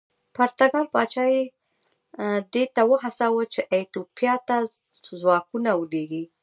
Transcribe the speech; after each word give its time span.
پرتګال 0.35 0.85
پاچا 0.93 1.25
یې 1.33 1.43
دې 2.53 2.63
ته 2.73 2.81
وهڅاوه 2.91 3.43
چې 3.53 3.61
ایتوپیا 3.73 4.33
ته 4.47 4.55
ځواکونه 5.21 5.69
ولېږي. 5.79 6.23